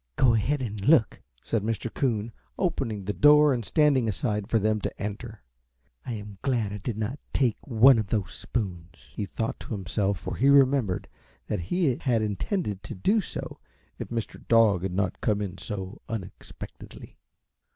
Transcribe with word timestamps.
"Go 0.15 0.33
ahead 0.33 0.63
and 0.63 0.83
look," 0.83 1.21
said 1.43 1.61
Mr. 1.61 1.93
Coon, 1.93 2.31
opening 2.57 3.05
the 3.05 3.13
door 3.13 3.53
and 3.53 3.63
standing 3.63 4.09
aside 4.09 4.49
for 4.49 4.57
them 4.57 4.81
to 4.81 4.99
enter. 4.99 5.43
"I 6.07 6.13
am 6.13 6.39
glad 6.41 6.73
I 6.73 6.79
did 6.79 6.97
not 6.97 7.19
take 7.33 7.57
one 7.61 7.99
of 7.99 8.07
those 8.07 8.33
spoons," 8.33 9.09
he 9.11 9.27
thought 9.27 9.59
to 9.59 9.73
himself, 9.73 10.17
for 10.19 10.37
he 10.37 10.49
remembered 10.49 11.07
that 11.45 11.59
he 11.69 11.97
had 11.97 12.23
intended 12.23 12.81
to 12.81 12.95
do 12.95 13.21
so 13.21 13.59
if 13.99 14.07
Mr. 14.07 14.43
Dog 14.47 14.81
had 14.81 14.93
not 14.93 15.21
come 15.21 15.39
in 15.39 15.59
so 15.59 16.01
unexpectedly. 16.09 17.19